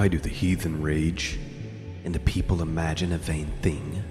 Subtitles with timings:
[0.00, 1.38] Why do the heathen rage,
[2.06, 4.02] and the people imagine a vain thing?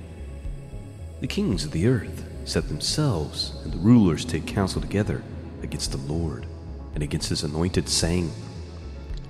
[1.20, 5.24] The kings of the earth set themselves, and the rulers take counsel together
[5.64, 6.46] against the Lord
[6.94, 8.32] and against his anointed, saying,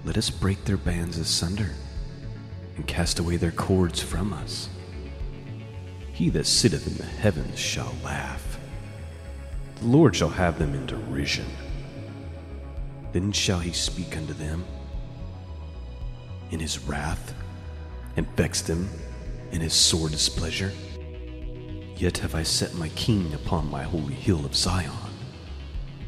[0.04, 1.70] Let us break their bands asunder
[2.76, 4.68] and cast away their cords from us.
[6.12, 8.60] He that sitteth in the heavens shall laugh.
[9.78, 11.48] The Lord shall have them in derision.
[13.14, 14.66] Then shall he speak unto them
[16.52, 17.34] in his wrath,
[18.16, 18.90] and vexed him
[19.52, 20.72] in his sore displeasure.
[21.96, 24.92] Yet have I set my king upon my holy hill of Zion.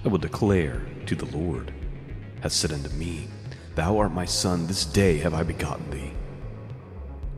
[0.04, 1.74] I will declare to the Lord,
[2.42, 3.28] hath said unto me,
[3.76, 6.14] Thou art my son, this day have I begotten thee.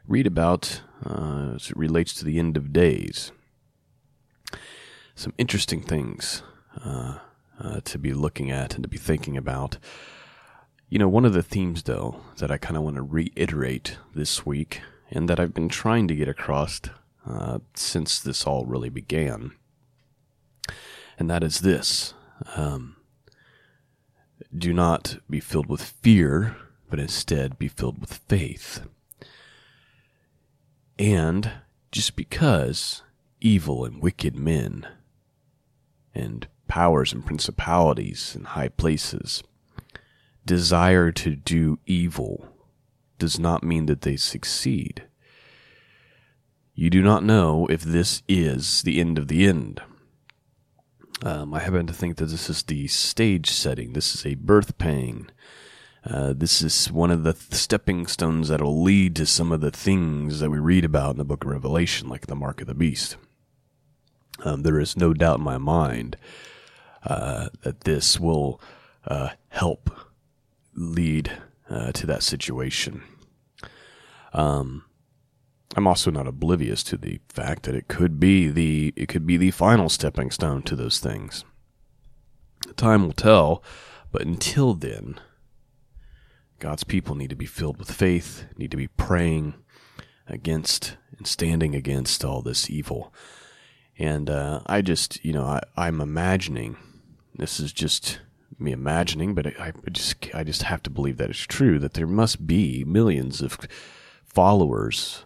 [0.07, 3.31] read about uh, as it relates to the end of days.
[5.15, 6.41] Some interesting things
[6.83, 7.19] uh,
[7.59, 9.77] uh, to be looking at and to be thinking about.
[10.89, 14.45] You know, one of the themes, though, that I kind of want to reiterate this
[14.45, 14.81] week,
[15.11, 16.79] and that I've been trying to get across
[17.25, 19.51] uh, since this all really began,
[21.19, 22.13] and that is this
[22.55, 22.95] um,
[24.55, 26.55] do not be filled with fear,
[26.89, 28.87] but instead be filled with faith.
[30.97, 31.51] And
[31.91, 33.03] just because
[33.41, 34.87] evil and wicked men
[36.15, 39.43] and powers and principalities in high places
[40.47, 42.47] desire to do evil
[43.19, 45.03] does not mean that they succeed.
[46.73, 49.81] You do not know if this is the end of the end.
[51.23, 53.93] Um, I happen to think that this is the stage setting.
[53.93, 55.29] This is a birth pang.
[56.05, 59.61] Uh, this is one of the th- stepping stones that will lead to some of
[59.61, 62.67] the things that we read about in the book of Revelation, like the mark of
[62.67, 63.17] the beast.
[64.45, 66.15] Um, there is no doubt in my mind
[67.03, 68.61] uh, that this will
[69.05, 69.89] uh, help
[70.77, 71.31] lead
[71.69, 73.03] uh, to that situation.
[74.31, 74.85] Um,
[75.75, 79.37] I'm also not oblivious to the fact that it could be the it could be
[79.37, 81.43] the final stepping stone to those things.
[82.77, 83.63] Time will tell,
[84.11, 85.19] but until then,
[86.59, 89.55] God's people need to be filled with faith, need to be praying
[90.27, 93.13] against and standing against all this evil.
[93.99, 96.77] And uh, I just, you know, I, I'm imagining
[97.35, 98.19] this is just
[98.59, 101.93] me imagining, but I, I just I just have to believe that it's true that
[101.93, 103.57] there must be millions of
[104.25, 105.25] followers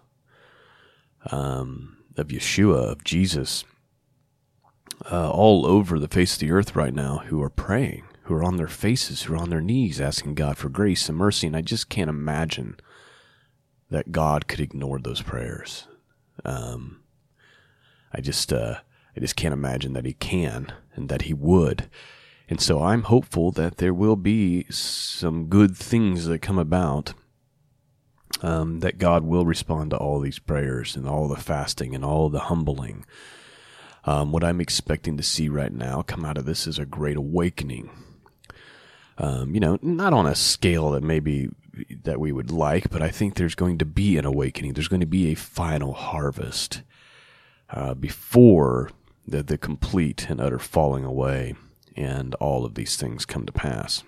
[1.29, 3.63] um, of Yeshua of Jesus
[5.09, 8.43] uh, all over the face of the earth right now who are praying, who are
[8.43, 11.55] on their faces, who are on their knees asking God for grace and mercy, and
[11.55, 12.77] I just can't imagine
[13.89, 15.87] that God could ignore those prayers.
[16.45, 17.01] Um,
[18.13, 18.75] I just uh,
[19.15, 21.89] I just can't imagine that He can and that He would.
[22.51, 27.13] And so I'm hopeful that there will be some good things that come about.
[28.41, 32.27] Um, that God will respond to all these prayers and all the fasting and all
[32.27, 33.05] the humbling.
[34.03, 37.17] Um, what I'm expecting to see right now come out of this is a great
[37.17, 37.89] awakening.
[39.17, 41.49] Um, you know, not on a scale that maybe
[42.03, 44.73] that we would like, but I think there's going to be an awakening.
[44.73, 46.81] There's going to be a final harvest
[47.69, 48.89] uh, before
[49.25, 51.55] the, the complete and utter falling away
[51.95, 54.03] and all of these things come to pass.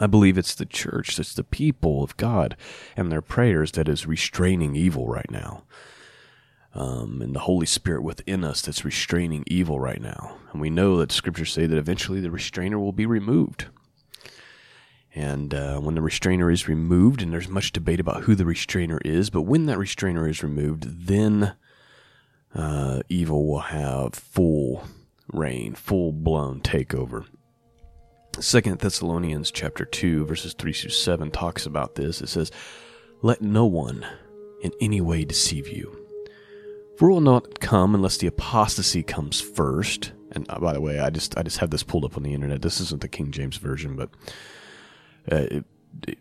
[0.00, 2.56] I believe it's the church, it's the people of God
[2.96, 5.64] and their prayers that is restraining evil right now.
[6.74, 10.38] Um, and the Holy Spirit within us that's restraining evil right now.
[10.52, 13.66] And we know that scriptures say that eventually the restrainer will be removed.
[15.14, 18.98] And uh, when the restrainer is removed, and there's much debate about who the restrainer
[19.04, 21.54] is, but when that restrainer is removed, then
[22.52, 24.82] uh, evil will have full
[25.32, 27.26] reign, full blown takeover.
[28.40, 32.20] Second Thessalonians chapter 2 verses 3 through 7 talks about this.
[32.20, 32.50] It says,
[33.22, 34.04] "Let no one
[34.64, 35.94] in any way deceive you.
[36.96, 40.12] For will not come unless the apostasy comes first.
[40.32, 42.32] And uh, by the way, I just I just have this pulled up on the
[42.32, 42.62] internet.
[42.62, 44.10] This isn't the King James version, but
[45.30, 45.64] uh, it,
[46.08, 46.18] it,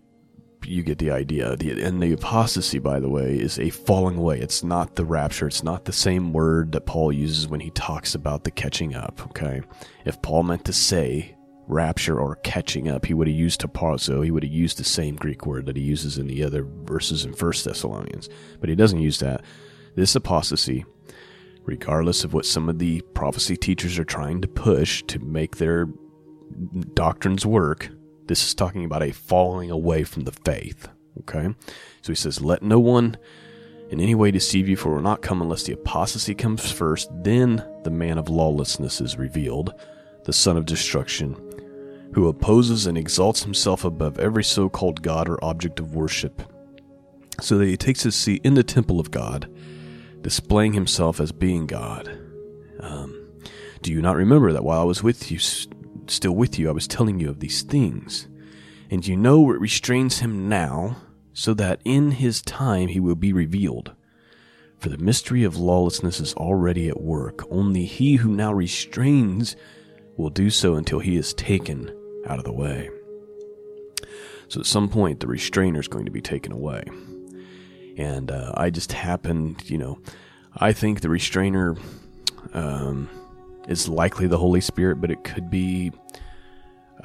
[0.65, 1.55] you get the idea.
[1.55, 4.39] The, and the apostasy, by the way, is a falling away.
[4.39, 5.47] It's not the rapture.
[5.47, 9.21] It's not the same word that Paul uses when he talks about the catching up.
[9.27, 9.61] Okay,
[10.05, 11.35] if Paul meant to say
[11.67, 14.23] rapture or catching up, he would have used harpazo.
[14.23, 17.25] He would have used the same Greek word that he uses in the other verses
[17.25, 18.29] in First Thessalonians,
[18.59, 19.41] but he doesn't use that.
[19.95, 20.85] This apostasy,
[21.63, 25.87] regardless of what some of the prophecy teachers are trying to push to make their
[26.93, 27.89] doctrines work,
[28.27, 30.87] this is talking about a falling away from the faith.
[31.19, 31.53] Okay?
[32.01, 33.17] So he says, Let no one
[33.89, 37.09] in any way deceive you, for it will not come unless the apostasy comes first.
[37.23, 39.73] Then the man of lawlessness is revealed,
[40.25, 41.35] the son of destruction,
[42.13, 46.41] who opposes and exalts himself above every so called God or object of worship,
[47.39, 49.47] so that he takes his seat in the temple of God,
[50.21, 52.07] displaying himself as being God.
[52.79, 53.27] Um,
[53.81, 55.37] do you not remember that while I was with you,
[56.07, 58.27] still with you, I was telling you of these things.
[58.89, 60.97] And you know what restrains him now,
[61.33, 63.93] so that in his time he will be revealed.
[64.77, 67.43] For the mystery of lawlessness is already at work.
[67.49, 69.55] Only he who now restrains
[70.17, 71.89] will do so until he is taken
[72.27, 72.89] out of the way.
[74.49, 76.83] So at some point, the restrainer is going to be taken away.
[77.97, 79.99] And uh, I just happened, you know,
[80.55, 81.75] I think the restrainer.
[82.53, 83.09] Um,
[83.67, 85.91] is likely the Holy Spirit, but it could be.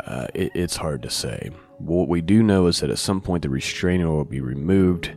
[0.07, 1.51] Uh, it, it's hard to say.
[1.79, 5.11] What we do know is that at some point the restrainer will be removed.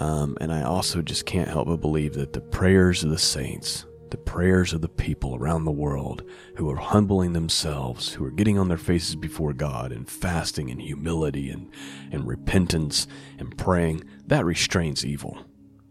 [0.00, 3.86] Um, and I also just can't help but believe that the prayers of the saints,
[4.10, 6.22] the prayers of the people around the world
[6.56, 10.80] who are humbling themselves, who are getting on their faces before God and fasting and
[10.82, 11.70] humility and,
[12.12, 13.06] and repentance
[13.38, 15.38] and praying, that restrains evil.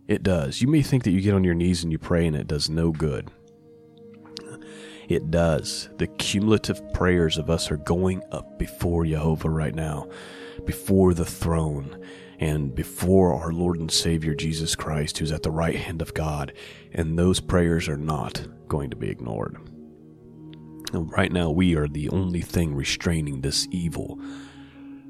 [0.08, 0.62] It does.
[0.62, 2.70] You may think that you get on your knees and you pray and it does
[2.70, 3.32] no good.
[5.08, 5.90] It does.
[5.98, 10.10] The cumulative prayers of us are going up before Jehovah right now,
[10.66, 12.04] before the throne,
[12.40, 16.54] and before our Lord and Savior Jesus Christ, who's at the right hand of God.
[16.92, 19.58] And those prayers are not going to be ignored.
[20.92, 24.20] And Right now, we are the only thing restraining this evil.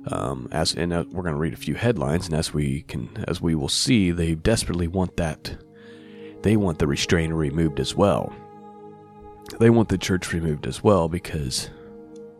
[0.08, 3.24] Um, as and uh, we're going to read a few headlines, and as we can,
[3.28, 5.58] as we will see, they desperately want that.
[6.44, 8.36] They want the restrainer removed as well
[9.60, 11.70] they want the church removed as well because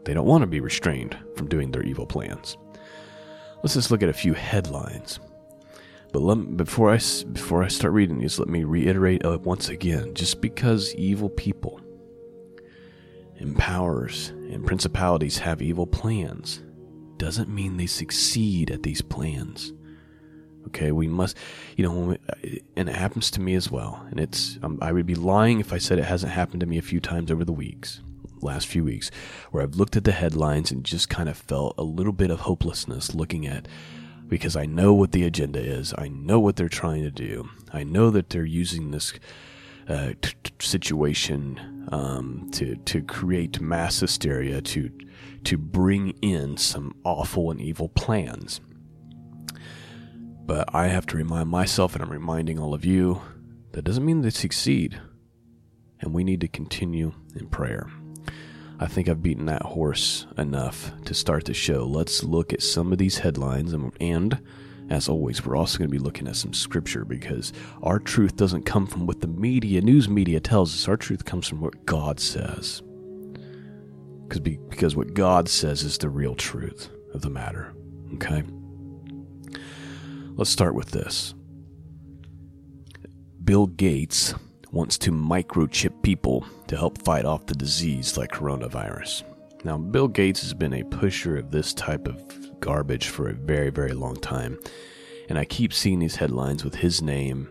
[0.04, 2.58] they don't want to be restrained from doing their evil plans.
[3.64, 5.20] Let's just look at a few headlines.
[6.12, 7.00] But let, before I
[7.34, 11.82] before I start reading these, let me reiterate uh, once again: just because evil people,
[13.38, 16.62] and powers, and principalities have evil plans,
[17.18, 19.74] doesn't mean they succeed at these plans.
[20.68, 21.38] Okay, we must,
[21.78, 22.18] you know,
[22.76, 24.06] and it happens to me as well.
[24.10, 26.78] And it's, um, I would be lying if I said it hasn't happened to me
[26.78, 28.02] a few times over the weeks,
[28.42, 29.12] last few weeks,
[29.52, 32.42] where I've looked at the headlines and just kind of felt a little bit of
[32.42, 33.68] hopelessness looking at,
[34.28, 35.94] because I know what the agenda is.
[35.98, 37.48] I know what they're trying to do.
[37.72, 39.14] I know that they're using this
[39.88, 44.90] uh, t- t- situation um, to to create mass hysteria, to
[45.44, 48.62] to bring in some awful and evil plans.
[50.46, 53.22] But I have to remind myself, and I'm reminding all of you,
[53.72, 55.00] that doesn't mean they succeed.
[56.00, 57.90] And we need to continue in prayer.
[58.80, 61.86] I think I've beaten that horse enough to start the show.
[61.86, 63.74] Let's look at some of these headlines.
[63.74, 64.40] And, and
[64.90, 68.66] as always, we're also going to be looking at some scripture because our truth doesn't
[68.66, 70.88] come from what the media, news media tells us.
[70.88, 72.84] Our truth comes from what God says.
[74.28, 77.74] Because, because what God says is the real truth of the matter.
[78.16, 78.44] Okay?
[80.38, 81.34] Let's start with this.
[83.46, 84.34] Bill Gates
[84.70, 89.24] wants to microchip people to help fight off the disease like coronavirus.
[89.64, 93.70] Now, Bill Gates has been a pusher of this type of garbage for a very,
[93.70, 94.60] very long time.
[95.30, 97.50] And I keep seeing these headlines with his name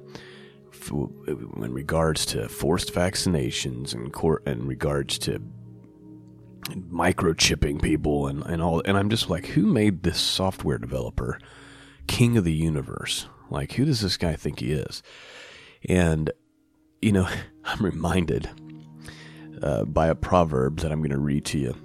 [0.90, 4.14] in regards to forced vaccinations and
[4.46, 5.40] in regards to
[6.68, 11.38] microchipping people and, and all and I'm just like, who made this software developer
[12.06, 13.28] king of the universe?
[13.50, 15.02] Like who does this guy think he is?
[15.88, 16.30] And
[17.02, 17.28] you know,
[17.64, 18.49] I'm reminded
[19.62, 21.76] uh, by a proverb that I'm going to read to you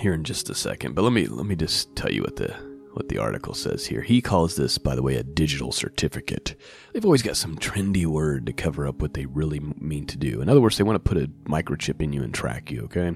[0.00, 0.94] here in just a second.
[0.94, 2.54] But let me let me just tell you what the
[2.94, 4.02] what the article says here.
[4.02, 6.56] He calls this, by the way, a digital certificate.
[6.92, 10.40] They've always got some trendy word to cover up what they really mean to do.
[10.40, 13.14] In other words, they want to put a microchip in you and track you, okay?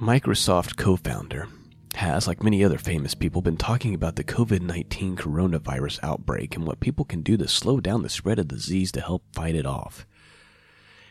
[0.00, 1.48] Microsoft co founder
[1.96, 6.66] has, like many other famous people, been talking about the COVID 19 coronavirus outbreak and
[6.66, 9.54] what people can do to slow down the spread of the disease to help fight
[9.54, 10.06] it off.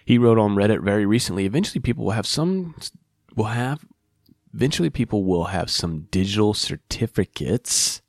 [0.05, 2.75] He wrote on Reddit very recently eventually people will have some,
[3.35, 3.85] will have
[4.53, 8.01] Eventually, people will have some digital certificates.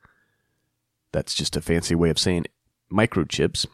[1.11, 2.47] That's just a fancy way of saying
[2.93, 3.67] microchips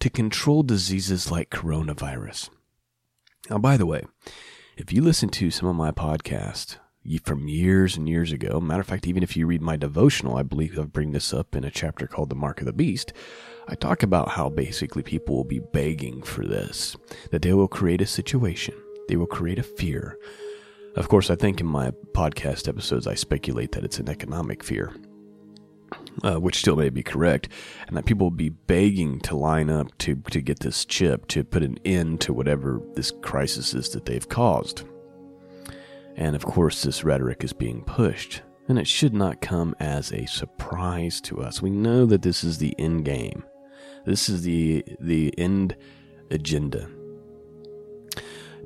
[0.00, 2.48] to control diseases like coronavirus.
[3.50, 4.04] Now, by the way,
[4.78, 6.78] if you listen to some of my podcasts
[7.24, 10.42] from years and years ago, matter of fact, even if you read my devotional, I
[10.42, 13.12] believe I bring this up in a chapter called The Mark of the Beast.
[13.68, 16.96] I talk about how basically people will be begging for this,
[17.30, 18.74] that they will create a situation,
[19.08, 20.18] they will create a fear,
[20.96, 24.94] of course, I think in my podcast episodes, I speculate that it's an economic fear,
[26.24, 27.50] uh, which still may be correct,
[27.86, 31.44] and that people will be begging to line up to, to get this chip to
[31.44, 34.84] put an end to whatever this crisis is that they've caused.
[36.16, 40.26] And of course, this rhetoric is being pushed, and it should not come as a
[40.26, 41.62] surprise to us.
[41.62, 43.44] We know that this is the end game.
[44.04, 45.76] This is the the end
[46.30, 46.88] agenda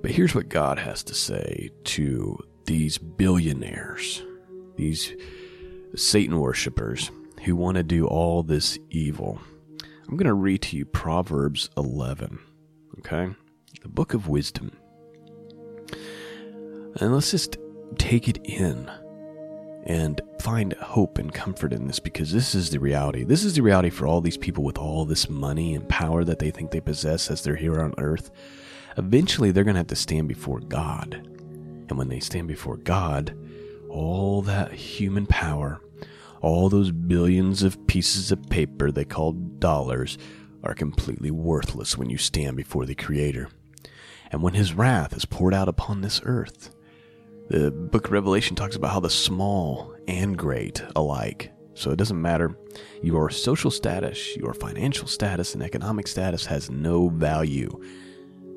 [0.02, 4.22] but here's what God has to say to these billionaires,
[4.76, 5.14] these
[5.94, 7.10] Satan worshippers
[7.44, 9.40] who want to do all this evil.
[10.08, 12.38] I'm going to read to you Proverbs 11,
[12.98, 13.34] okay?
[13.82, 14.72] The book of wisdom.
[16.96, 17.56] And let's just
[17.98, 18.90] take it in
[19.84, 23.24] and find hope and comfort in this because this is the reality.
[23.24, 26.38] This is the reality for all these people with all this money and power that
[26.38, 28.30] they think they possess as they're here on earth
[28.96, 31.14] eventually they're going to have to stand before God.
[31.88, 33.36] And when they stand before God,
[33.88, 35.80] all that human power,
[36.40, 40.18] all those billions of pieces of paper they call dollars,
[40.62, 43.48] are completely worthless when you stand before the Creator.
[44.30, 46.70] And when His wrath is poured out upon this earth,
[47.50, 51.52] the book of Revelation talks about how the small and great alike.
[51.74, 52.56] So it doesn't matter.
[53.02, 57.68] Your social status, your financial status, and economic status has no value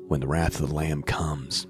[0.06, 1.66] when the wrath of the Lamb comes.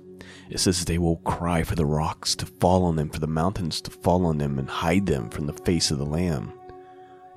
[0.50, 3.80] It says they will cry for the rocks to fall on them, for the mountains
[3.82, 6.52] to fall on them, and hide them from the face of the Lamb,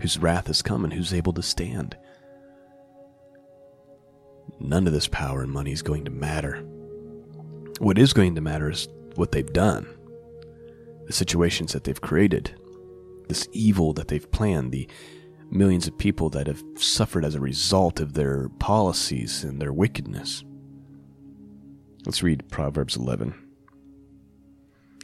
[0.02, 1.96] whose wrath has come and who's able to stand.
[4.60, 6.58] None of this power and money is going to matter.
[7.80, 9.88] What is going to matter is what they've done,
[11.06, 12.56] the situations that they've created,
[13.28, 14.88] this evil that they've planned, the
[15.50, 20.44] millions of people that have suffered as a result of their policies and their wickedness.
[22.06, 23.34] Let's read Proverbs 11.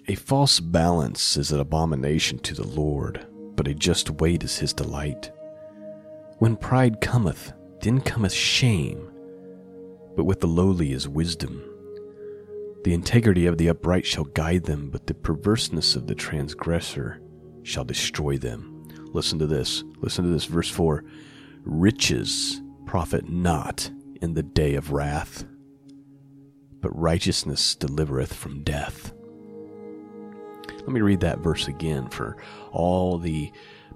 [0.08, 4.74] A false balance is an abomination to the Lord, but a just weight is his
[4.74, 5.32] delight.
[6.40, 9.10] When pride cometh, then cometh shame,
[10.16, 11.64] but with the lowly is wisdom.
[12.84, 17.22] The integrity of the upright shall guide them, but the perverseness of the transgressor
[17.64, 18.84] shall destroy them.
[19.14, 19.84] Listen to this.
[20.00, 20.46] Listen to this.
[20.46, 21.04] Verse 4
[21.64, 23.90] Riches profit not
[24.22, 25.46] in the day of wrath
[26.84, 29.14] but righteousness delivereth from death.
[30.70, 32.36] Let me read that verse again for
[32.72, 33.52] all the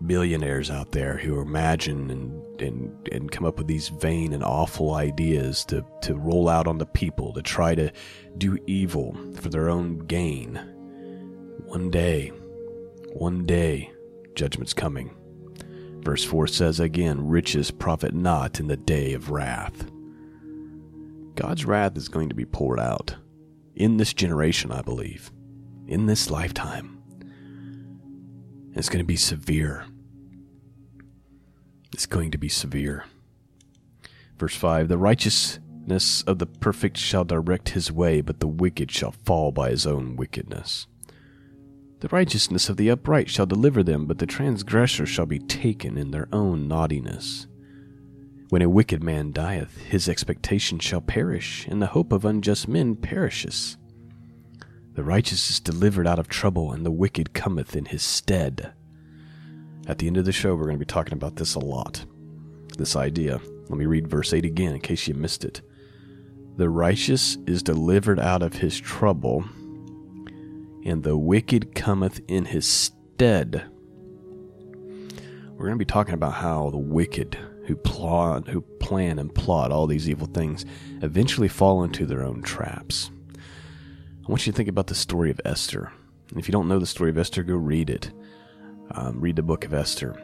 [0.06, 4.94] billionaires out there who imagine and, and, and come up with these vain and awful
[4.94, 7.92] ideas to, to roll out on the people, to try to
[8.38, 10.56] do evil for their own gain.
[11.66, 12.30] One day,
[13.13, 13.92] one day,
[14.36, 15.16] judgment's coming.
[16.01, 19.89] Verse 4 says again, Riches profit not in the day of wrath.
[21.36, 23.16] God's wrath is going to be poured out
[23.75, 25.32] in this generation, I believe,
[25.88, 26.97] in this lifetime.
[28.77, 29.86] It's going to be severe.
[31.91, 33.05] It's going to be severe.
[34.38, 39.12] Verse 5 The righteousness of the perfect shall direct his way, but the wicked shall
[39.12, 40.86] fall by his own wickedness.
[42.01, 46.12] The righteousness of the upright shall deliver them, but the transgressor shall be taken in
[46.12, 47.48] their own naughtiness.
[48.50, 52.96] When a wicked man dieth, his expectation shall perish, and the hope of unjust men
[52.96, 53.77] perishes.
[54.98, 58.74] The righteous is delivered out of trouble, and the wicked cometh in his stead.
[59.86, 62.04] At the end of the show, we're going to be talking about this a lot.
[62.80, 63.39] This idea.
[63.70, 65.62] Let me read verse 8 again in case you missed it.
[66.56, 69.46] The righteous is delivered out of his trouble,
[70.84, 73.70] and the wicked cometh in his stead.
[75.51, 77.38] We're going to be talking about how the wicked
[77.68, 80.66] who plot, who plan and plot all these evil things
[81.04, 83.12] eventually fall into their own traps.
[84.27, 85.89] I want you to think about the story of Esther.
[86.31, 88.12] And if you don't know the story of Esther, go read it.
[88.91, 90.22] Um, read the book of Esther.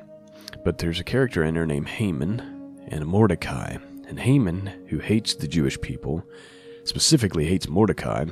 [0.65, 3.77] But there's a character in there named Haman and Mordecai.
[4.05, 6.21] And Haman, who hates the Jewish people,
[6.83, 8.25] specifically hates Mordecai,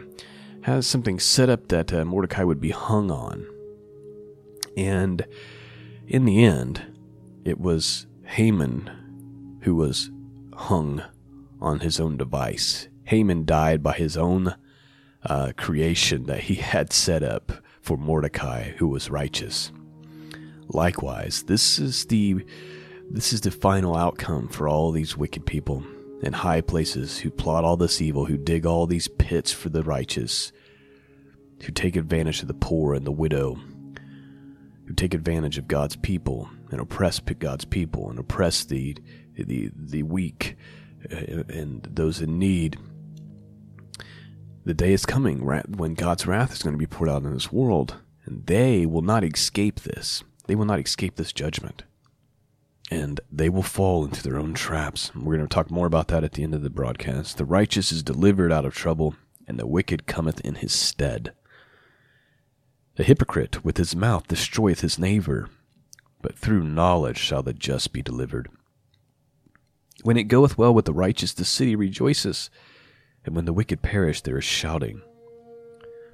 [0.63, 3.48] has something set up that uh, Mordecai would be hung on.
[4.75, 5.25] And
[6.06, 6.84] in the end,
[7.46, 10.12] it was Haman who was
[10.54, 11.01] hung
[11.62, 12.90] on his own device.
[13.06, 14.56] Haman died by his own
[15.25, 17.51] uh, creation that he had set up
[17.82, 19.72] for Mordecai, who was righteous.
[20.68, 22.46] Likewise, this is the
[23.10, 25.84] this is the final outcome for all these wicked people
[26.22, 29.84] in high places who plot all this evil, who dig all these pits for the
[29.84, 30.54] righteous,
[31.63, 33.60] who take advantage of the poor and the widow,
[34.86, 38.96] who take advantage of God's people and oppress God's people and oppress the
[39.36, 40.56] the the weak
[41.12, 42.78] uh, and those in need.
[44.63, 47.51] The day is coming when God's wrath is going to be poured out in this
[47.51, 50.24] world, and they will not escape this.
[50.46, 51.84] They will not escape this judgment.
[52.91, 55.15] And they will fall into their own traps.
[55.15, 57.38] We're going to talk more about that at the end of the broadcast.
[57.38, 59.15] The righteous is delivered out of trouble,
[59.48, 61.34] and the wicked cometh in his stead.
[63.00, 65.50] A hypocrite with his mouth destroyeth his neighbor,
[66.22, 68.50] but through knowledge shall the just be delivered.
[70.03, 72.51] When it goeth well with the righteous, the city rejoices,
[73.25, 75.01] and when the wicked perish, there is shouting.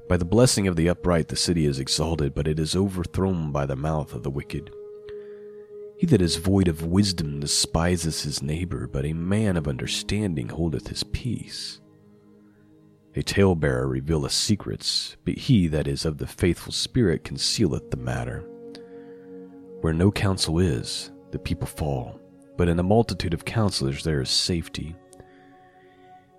[0.10, 3.66] By the blessing of the upright, the city is exalted, but it is overthrown by
[3.66, 4.72] the mouth of the wicked.
[5.98, 10.88] He that is void of wisdom despises his neighbor, but a man of understanding holdeth
[10.88, 11.82] his peace.
[13.16, 18.48] A talebearer revealeth secrets, but he that is of the faithful spirit concealeth the matter.
[19.82, 22.20] Where no counsel is, the people fall,
[22.58, 24.96] but in a multitude of counselors there is safety.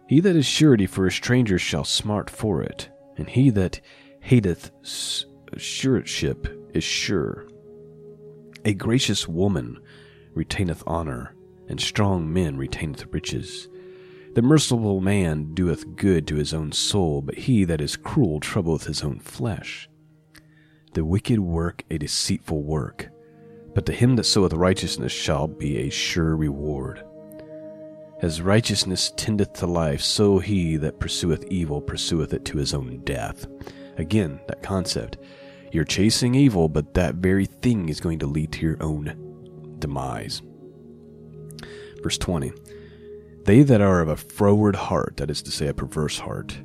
[0.08, 3.80] He that is surety for a stranger shall smart for it, and he that
[4.20, 7.46] hateth suretship is sure.
[8.64, 9.78] A gracious woman
[10.32, 11.34] retaineth honor,
[11.68, 13.68] and strong men retaineth riches.
[14.34, 18.84] The merciful man doeth good to his own soul, but he that is cruel troubleth
[18.84, 19.90] his own flesh.
[20.94, 23.10] The wicked work a deceitful work,
[23.74, 27.04] but to him that soweth righteousness shall be a sure reward.
[28.20, 32.98] As righteousness tendeth to life, so he that pursueth evil pursueth it to his own
[33.04, 33.46] death.
[33.96, 35.18] Again, that concept.
[35.72, 40.42] You're chasing evil, but that very thing is going to lead to your own demise.
[42.02, 42.52] Verse 20
[43.44, 46.58] They that are of a froward heart, that is to say, a perverse heart,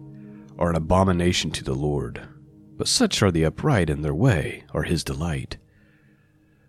[0.58, 2.22] are an abomination to the Lord.
[2.78, 5.58] But such are the upright in their way, are his delight.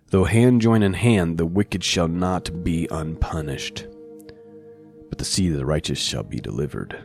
[0.08, 3.86] Though hand join in hand, the wicked shall not be unpunished,
[5.14, 6.98] but the seed of the righteous shall be delivered.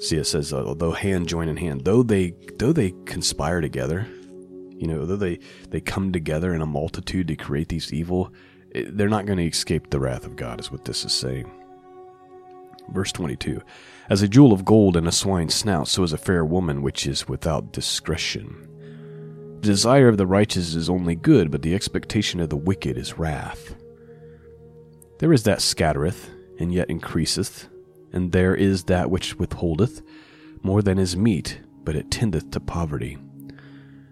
[0.00, 4.04] See, it says, uh, although hand join in hand, though they though they conspire together,
[4.76, 5.38] you know, though they
[5.70, 8.32] they come together in a multitude to create these evil,
[8.74, 11.48] eh, they're not going to escape the wrath of God, is what this is saying.
[12.88, 13.62] Verse 22
[14.10, 17.06] As a jewel of gold in a swine's snout, so is a fair woman which
[17.06, 18.68] is without discretion.
[19.60, 23.16] The desire of the righteous is only good, but the expectation of the wicked is
[23.16, 23.76] wrath.
[25.18, 27.68] There is that scattereth, and yet increaseth,
[28.12, 30.02] and there is that which withholdeth
[30.62, 33.18] more than is meet, but it tendeth to poverty.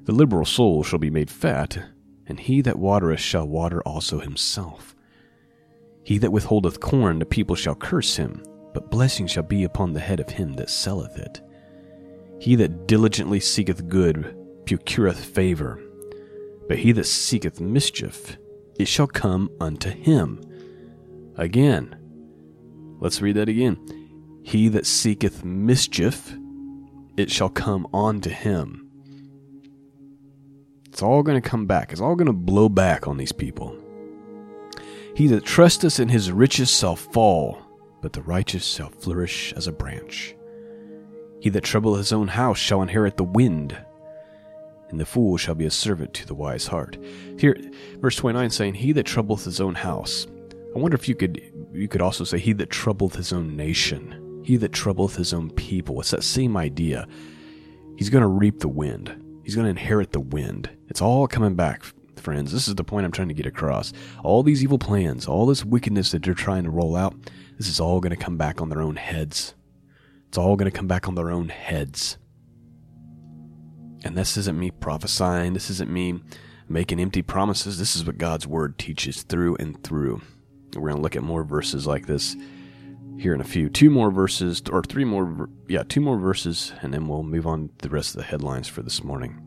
[0.04, 1.78] The liberal soul shall be made fat,
[2.26, 4.94] and he that watereth shall water also himself.
[6.04, 8.42] He that withholdeth corn, the people shall curse him,
[8.74, 11.40] but blessing shall be upon the head of him that selleth it.
[12.40, 14.36] He that diligently seeketh good
[14.66, 15.80] procureth favor.
[16.68, 18.36] But he that seeketh mischief,
[18.78, 20.40] it shall come unto him.
[21.36, 21.96] Again,
[23.00, 23.78] let's read that again.
[24.42, 26.36] He that seeketh mischief,
[27.16, 28.90] it shall come unto him.
[30.86, 31.92] It's all going to come back.
[31.92, 33.76] It's all going to blow back on these people.
[35.14, 37.58] He that trusteth in his riches shall fall,
[38.00, 40.34] but the righteous shall flourish as a branch.
[41.40, 43.76] He that troubleth his own house shall inherit the wind
[44.92, 46.98] and the fool shall be a servant to the wise heart.
[47.38, 47.56] Here,
[47.96, 50.26] verse 29 saying, He that troubleth his own house.
[50.74, 51.40] I wonder if you could
[51.72, 55.50] you could also say he that troubleth his own nation, he that troubleth his own
[55.50, 56.00] people.
[56.00, 57.06] It's that same idea.
[57.96, 59.40] He's going to reap the wind.
[59.44, 60.70] He's going to inherit the wind.
[60.88, 61.84] It's all coming back,
[62.16, 62.52] friends.
[62.52, 63.92] This is the point I'm trying to get across.
[64.22, 67.14] All these evil plans, all this wickedness that they're trying to roll out,
[67.58, 69.54] this is all going to come back on their own heads.
[70.28, 72.16] It's all going to come back on their own heads.
[74.04, 76.20] And this isn't me prophesying, this isn't me
[76.68, 77.78] making empty promises.
[77.78, 80.22] This is what God's word teaches through and through.
[80.74, 82.36] We're going to look at more verses like this
[83.18, 83.68] here in a few.
[83.68, 87.68] Two more verses, or three more, yeah, two more verses, and then we'll move on
[87.78, 89.40] to the rest of the headlines for this morning.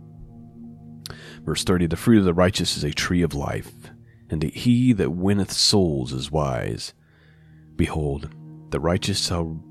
[1.44, 3.72] Verse 30 The fruit of the righteous is a tree of life,
[4.30, 6.94] and he that winneth souls is wise.
[7.76, 8.30] Behold,
[8.70, 9.62] the righteous shall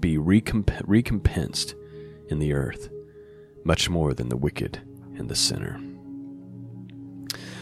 [0.00, 1.74] be recomp- recompensed
[2.28, 2.90] in the earth,
[3.64, 4.80] much more than the wicked
[5.16, 5.80] and the sinner.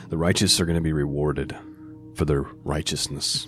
[0.09, 1.57] The righteous are going to be rewarded
[2.21, 3.47] for their righteousness,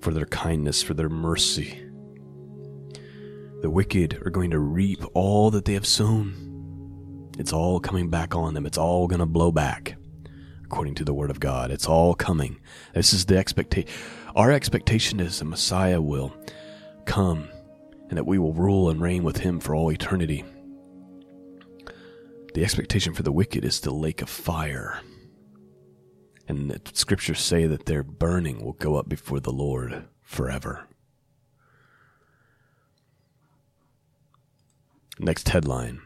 [0.00, 1.84] for their kindness, for their mercy.
[3.60, 7.28] The wicked are going to reap all that they have sown.
[7.40, 8.66] It's all coming back on them.
[8.66, 9.96] It's all going to blow back,
[10.62, 11.72] according to the Word of God.
[11.72, 12.60] It's all coming.
[12.94, 13.90] This is the expectation.
[14.36, 16.32] Our expectation is the Messiah will
[17.04, 17.48] come
[18.10, 20.44] and that we will rule and reign with him for all eternity.
[22.54, 25.00] The expectation for the wicked is the lake of fire
[26.48, 30.88] and the scriptures say that their burning will go up before the Lord forever.
[35.18, 36.00] Next headline.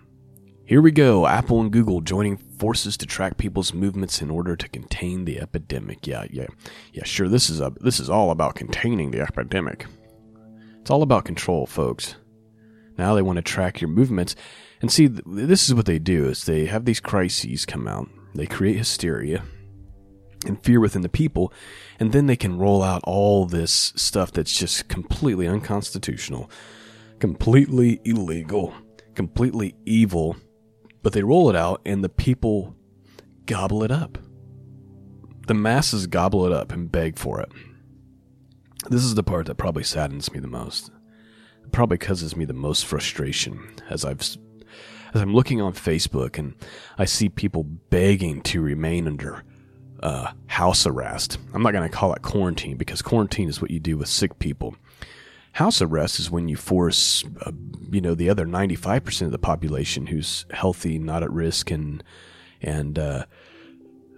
[0.64, 1.26] Here we go.
[1.26, 6.06] Apple and Google joining forces to track people's movements in order to contain the epidemic.
[6.06, 6.46] Yeah, yeah.
[6.92, 9.86] Yeah, sure this is a this is all about containing the epidemic.
[10.80, 12.16] It's all about control, folks.
[12.98, 14.34] Now they want to track your movements
[14.82, 18.08] and see this is what they do is they have these crises come out.
[18.34, 19.44] They create hysteria
[20.46, 21.52] and fear within the people.
[21.98, 26.50] And then they can roll out all this stuff that's just completely unconstitutional,
[27.18, 28.74] completely illegal,
[29.14, 30.36] completely evil.
[31.02, 32.74] But they roll it out and the people
[33.46, 34.18] gobble it up.
[35.46, 37.50] The masses gobble it up and beg for it.
[38.88, 40.90] This is the part that probably saddens me the most.
[41.64, 44.20] It probably causes me the most frustration as I've
[45.14, 46.54] as I'm looking on Facebook and
[46.98, 49.44] I see people begging to remain under
[50.02, 51.38] uh, house arrest.
[51.54, 54.38] I'm not going to call it quarantine because quarantine is what you do with sick
[54.38, 54.76] people.
[55.52, 57.52] House arrest is when you force, uh,
[57.90, 62.04] you know, the other 95% of the population who's healthy, not at risk, and
[62.60, 63.24] and uh,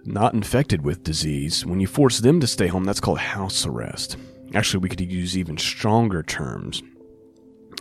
[0.05, 1.65] not infected with disease.
[1.65, 4.17] When you force them to stay home, that's called house arrest.
[4.53, 6.81] Actually, we could use even stronger terms.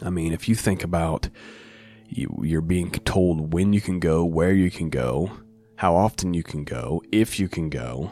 [0.03, 1.29] I mean, if you think about
[2.09, 5.33] you, you're being told when you can go, where you can go,
[5.79, 8.11] how often you can go, if you can go.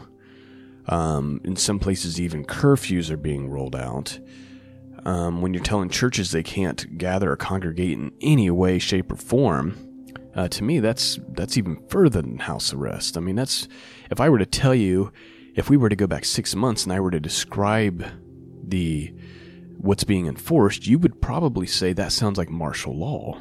[0.86, 4.20] Um, in some places, even curfews are being rolled out.
[5.04, 9.16] Um, when you're telling churches they can't gather or congregate in any way, shape, or
[9.16, 9.76] form,
[10.36, 13.16] uh, to me, that's that's even further than house arrest.
[13.16, 13.66] I mean, that's
[14.12, 15.10] if I were to tell you,
[15.56, 18.06] if we were to go back six months and I were to describe
[18.62, 19.12] the
[19.76, 23.40] what's being enforced, you would probably say that sounds like martial law.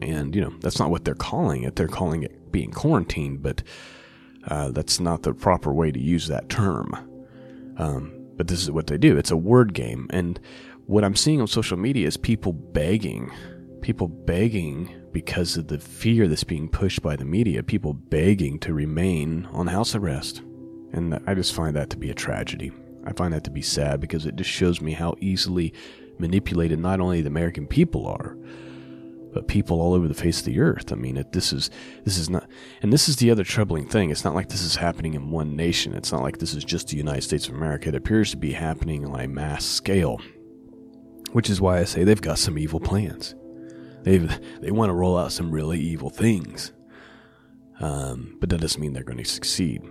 [0.00, 1.76] And you know, that's not what they're calling it.
[1.76, 3.62] They're calling it being quarantined, but
[4.48, 6.90] uh, that's not the proper way to use that term.
[7.76, 9.18] Um, but this is what they do.
[9.18, 10.06] It's a word game.
[10.08, 10.40] And
[10.86, 13.30] what I'm seeing on social media is people begging,
[13.82, 18.72] people begging because of the fear that's being pushed by the media, people begging to
[18.72, 20.40] remain on house arrest.
[20.94, 22.72] And I just find that to be a tragedy.
[23.04, 25.74] I find that to be sad because it just shows me how easily
[26.18, 28.34] manipulated not only the American people are,
[29.36, 30.90] but people all over the face of the earth.
[30.90, 31.68] I mean, it, this is
[32.04, 32.48] this is not,
[32.80, 34.08] and this is the other troubling thing.
[34.08, 35.92] It's not like this is happening in one nation.
[35.92, 37.90] It's not like this is just the United States of America.
[37.90, 40.22] It appears to be happening on a mass scale,
[41.32, 43.34] which is why I say they've got some evil plans.
[44.04, 44.26] They've
[44.62, 46.72] they want to roll out some really evil things,
[47.78, 49.82] um, but that doesn't mean they're going to succeed.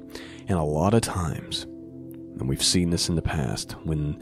[0.47, 4.19] And a lot of times, and we've seen this in the past, when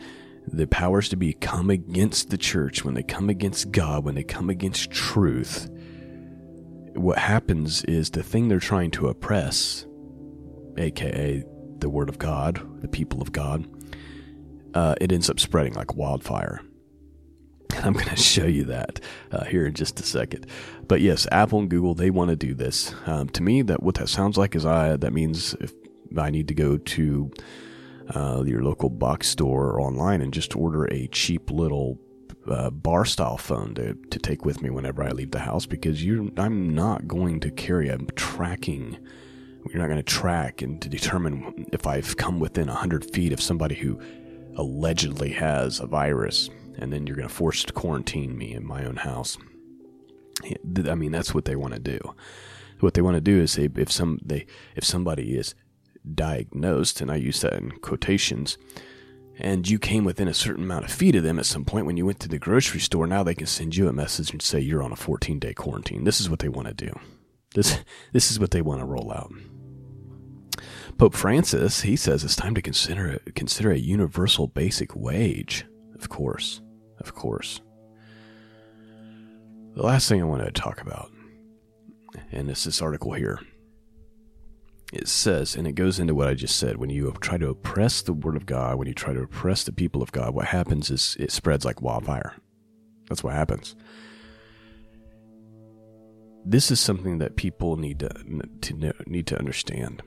[0.48, 4.24] the powers to be come against the church, when they come against God, when they
[4.24, 5.70] come against truth,
[6.96, 9.86] what happens is the thing they're trying to oppress,
[10.78, 11.44] aka
[11.80, 13.68] the Word of God, the people of God,
[14.74, 16.62] uh, it ends up spreading like wildfire.
[17.76, 19.00] And I'm going to show you that
[19.32, 20.48] uh, here in just a second.
[20.88, 22.94] But yes, Apple and Google they want to do this.
[23.06, 25.74] Um, to me, that what that sounds like is I that means if
[26.18, 27.32] I need to go to
[28.10, 32.00] uh, your local box store or online and just order a cheap little
[32.48, 36.04] uh, bar style phone to, to take with me whenever I leave the house because
[36.04, 38.98] you I'm not going to carry a tracking
[39.70, 43.42] you're not going to track and to determine if I've come within 100 feet of
[43.42, 44.00] somebody who
[44.58, 48.84] allegedly has a virus and then you're going to force to quarantine me in my
[48.84, 49.38] own house.
[50.44, 52.00] I mean that's what they want to do.
[52.80, 55.56] What they want to do is say if some they if somebody is
[56.13, 58.58] diagnosed, and I use that in quotations,
[59.38, 61.98] and you came within a certain amount of feet of them at some point when
[61.98, 64.60] you went to the grocery store, now they can send you a message and say
[64.60, 66.04] you're on a 14 day quarantine.
[66.04, 66.92] This is what they want to do.
[67.56, 67.80] This,
[68.13, 69.32] this is what they want to roll out.
[70.98, 75.66] Pope Francis, he says it's time to consider consider a universal basic wage.
[75.96, 76.62] Of course,
[77.00, 77.62] of course.
[79.76, 81.10] The last thing I want to talk about,
[82.32, 83.39] and it's this article here.
[84.94, 86.78] It says, and it goes into what I just said.
[86.78, 89.72] When you try to oppress the Word of God, when you try to oppress the
[89.72, 92.36] people of God, what happens is it spreads like wildfire.
[93.10, 93.76] That's what happens.
[96.46, 98.10] This is something that people need to,
[98.62, 100.04] to need to understand.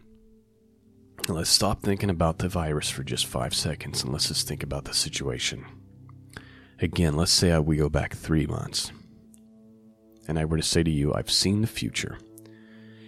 [1.26, 4.84] Let's stop thinking about the virus for just five seconds and let's just think about
[4.84, 5.64] the situation.
[6.80, 8.92] Again, let's say I, we go back three months
[10.28, 12.18] and I were to say to you, I've seen the future,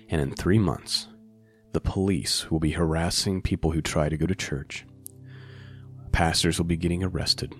[0.08, 1.06] and in three months,
[1.72, 4.86] the police will be harassing people who try to go to church,
[6.12, 7.54] pastors will be getting arrested,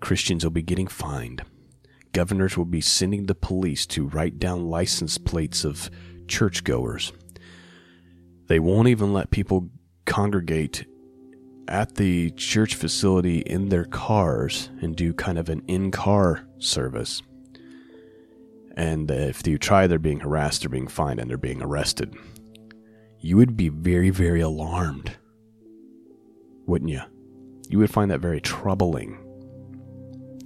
[0.00, 1.42] Christians will be getting fined,
[2.12, 5.90] governors will be sending the police to write down license plates of
[6.26, 7.12] churchgoers.
[8.48, 9.70] They won't even let people
[10.04, 10.86] congregate
[11.68, 17.22] at the church facility in their cars and do kind of an in car service.
[18.76, 22.14] And if you try, they're being harassed, they're being fined, and they're being arrested.
[23.26, 25.16] You would be very, very alarmed,
[26.64, 27.00] wouldn't you?
[27.68, 29.18] You would find that very troubling.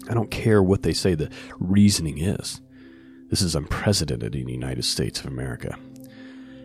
[0.08, 2.62] I don't care what they say the reasoning is.
[3.28, 5.76] This is unprecedented in the United States of America.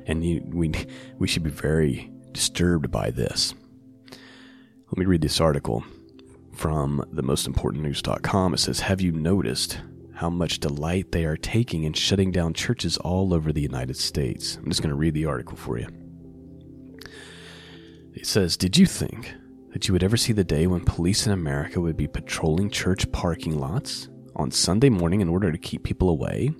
[0.06, 0.22] And
[0.54, 0.74] we,
[1.18, 3.54] we should be very disturbed by this.
[4.88, 5.84] Let me read this article
[6.54, 8.54] from the most important news.com.
[8.54, 9.82] It says, Have you noticed
[10.14, 14.56] how much delight they are taking in shutting down churches all over the United States.
[14.56, 15.90] I'm just going to read the article for you.
[18.16, 19.34] It says Did you think
[19.74, 23.12] that you would ever see the day when police in America would be patrolling church
[23.12, 26.52] parking lots on Sunday morning in order to keep people away?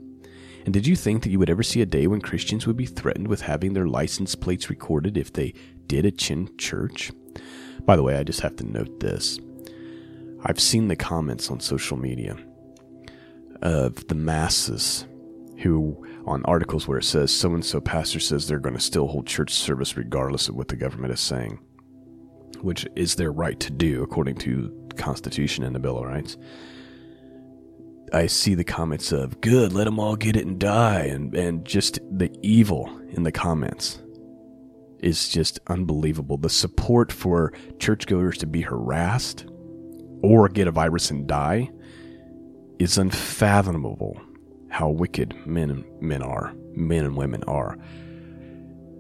[0.66, 2.86] And did you think that you would ever see a day when Christians would be
[2.86, 5.54] threatened with having their license plates recorded if they
[5.88, 7.12] did attend church?
[7.86, 9.40] By the way, I just have to note this.
[10.44, 12.36] I've seen the comments on social media
[13.62, 15.06] of the masses
[15.60, 19.08] who, on articles where it says so and so pastor says they're going to still
[19.08, 21.60] hold church service regardless of what the government is saying,
[22.62, 26.38] which is their right to do according to the Constitution and the Bill of Rights.
[28.14, 31.66] I see the comments of "good, let them all get it and die," and and
[31.66, 34.02] just the evil in the comments
[35.00, 36.38] is just unbelievable.
[36.38, 39.46] The support for churchgoers to be harassed
[40.24, 41.70] or get a virus and die
[42.80, 44.20] is unfathomable
[44.76, 47.78] how wicked men and men are, men and women are.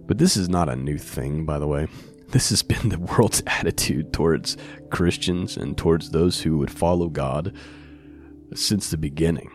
[0.07, 1.89] But this is not a new thing, by the way.
[2.29, 4.55] This has been the world's attitude towards
[4.89, 7.53] Christians and towards those who would follow God
[8.53, 9.51] since the beginning.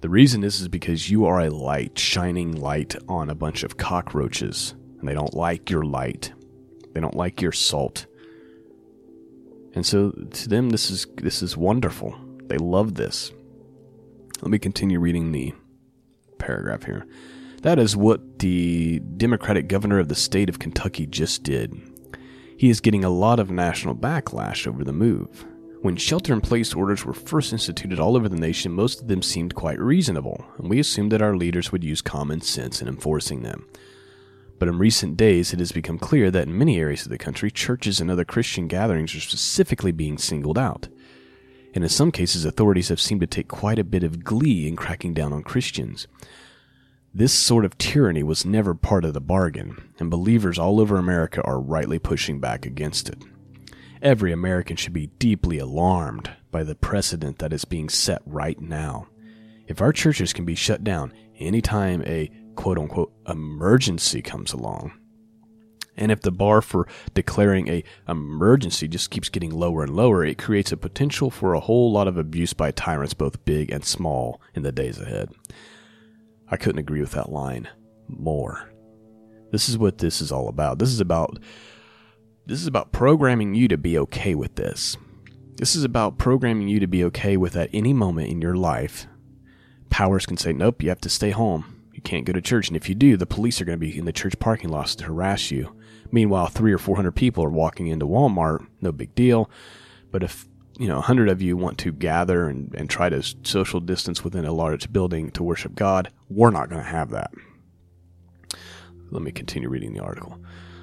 [0.00, 3.76] The reason is is because you are a light, shining light on a bunch of
[3.76, 6.32] cockroaches, and they don't like your light.
[6.94, 8.06] They don't like your salt.
[9.74, 12.18] And so to them this is this is wonderful.
[12.46, 13.32] They love this.
[14.42, 15.52] Let me continue reading the
[16.38, 17.06] paragraph here.
[17.62, 21.78] That is what the Democratic governor of the state of Kentucky just did.
[22.56, 25.44] He is getting a lot of national backlash over the move.
[25.82, 29.22] When shelter in place orders were first instituted all over the nation, most of them
[29.22, 33.42] seemed quite reasonable, and we assumed that our leaders would use common sense in enforcing
[33.42, 33.66] them.
[34.58, 37.50] But in recent days, it has become clear that in many areas of the country,
[37.50, 40.88] churches and other Christian gatherings are specifically being singled out
[41.74, 44.76] and in some cases, authorities have seemed to take quite a bit of glee in
[44.76, 46.06] cracking down on Christians.
[47.12, 51.42] This sort of tyranny was never part of the bargain, and believers all over America
[51.42, 53.22] are rightly pushing back against it.
[54.02, 59.08] Every American should be deeply alarmed by the precedent that is being set right now.
[59.66, 64.92] If our churches can be shut down anytime a quote unquote emergency comes along,
[65.96, 70.24] and if the bar for declaring a um, emergency just keeps getting lower and lower,
[70.24, 73.84] it creates a potential for a whole lot of abuse by tyrants, both big and
[73.84, 75.30] small, in the days ahead.
[76.50, 77.68] I couldn't agree with that line
[78.08, 78.72] more.
[79.52, 80.78] This is what this is all about.
[80.78, 81.38] This is about
[82.46, 84.96] this is about programming you to be okay with this.
[85.56, 89.06] This is about programming you to be okay with at any moment in your life.
[89.90, 91.82] Powers can say, "Nope, you have to stay home.
[91.92, 93.96] You can't go to church." And if you do, the police are going to be
[93.96, 95.76] in the church parking lots to harass you
[96.12, 99.50] Meanwhile, three or four hundred people are walking into Walmart, no big deal.
[100.10, 100.46] But if
[100.78, 104.24] you know, a hundred of you want to gather and, and try to social distance
[104.24, 107.30] within a large building to worship God, we're not going to have that.
[109.10, 110.38] Let me continue reading the article.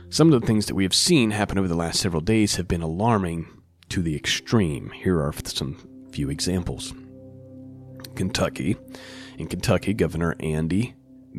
[0.09, 2.67] Some of the things that we have seen happen over the last several days have
[2.67, 3.47] been alarming
[3.89, 4.91] to the extreme.
[4.91, 5.77] Here are some
[6.11, 6.93] few examples.
[8.15, 8.77] Kentucky.
[9.37, 10.95] In Kentucky, Governor Andy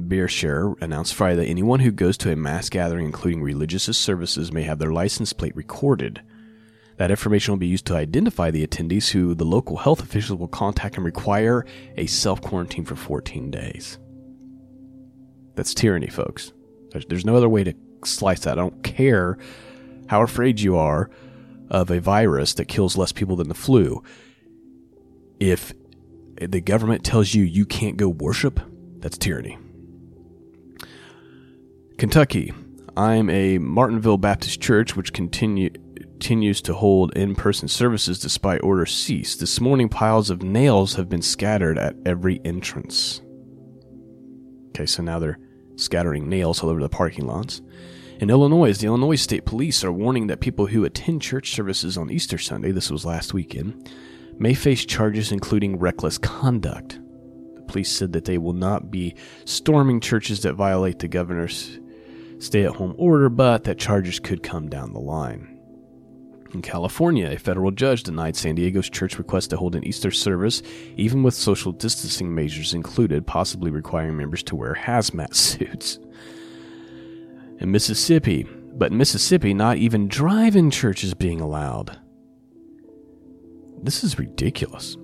[0.07, 4.63] Beshear announced Friday that anyone who goes to a mass gathering, including religious services, may
[4.63, 6.23] have their license plate recorded.
[6.99, 10.49] That information will be used to identify the attendees who the local health officials will
[10.49, 11.65] contact and require
[11.97, 13.99] a self quarantine for 14 days.
[15.55, 16.53] That's tyranny, folks.
[17.09, 18.53] There's no other way to slice that.
[18.53, 19.39] I don't care
[20.09, 21.11] how afraid you are
[21.71, 24.03] of a virus that kills less people than the flu.
[25.39, 25.73] If
[26.41, 28.61] the government tells you you can't go worship,
[28.99, 29.59] that's tyranny.
[31.99, 32.53] Kentucky.
[32.97, 38.95] I'm a Maryville Baptist Church, which continue, continues to hold in person services despite orders
[38.95, 39.41] ceased.
[39.41, 43.21] This morning, piles of nails have been scattered at every entrance.
[44.69, 45.41] Okay, so now they're
[45.75, 47.63] scattering nails all over the parking lots.
[48.21, 52.13] In Illinois, the Illinois State Police are warning that people who attend church services on
[52.13, 53.91] Easter Sunday, this was last weekend,
[54.39, 57.01] may face charges including reckless conduct.
[57.57, 61.81] The police said that they will not be storming churches that violate the governor's
[62.38, 65.59] stay at home order, but that charges could come down the line.
[66.55, 70.62] In California, a federal judge denied San Diego's church request to hold an Easter service,
[70.96, 75.98] even with social distancing measures included, possibly requiring members to wear hazmat suits.
[77.59, 81.98] In Mississippi, but in Mississippi, not even drive in church is being allowed.
[83.83, 84.96] This is ridiculous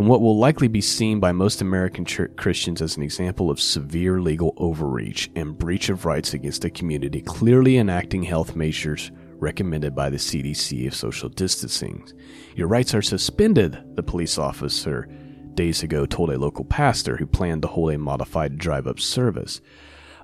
[0.00, 3.60] and what will likely be seen by most American ch- Christians as an example of
[3.60, 9.94] severe legal overreach and breach of rights against a community clearly enacting health measures recommended
[9.94, 12.08] by the CDC of social distancing.
[12.56, 15.06] Your rights are suspended, the police officer
[15.52, 19.60] days ago told a local pastor who planned to hold a modified drive up service.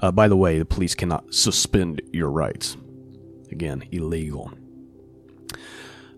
[0.00, 2.78] Uh, by the way, the police cannot suspend your rights.
[3.50, 4.50] Again, illegal.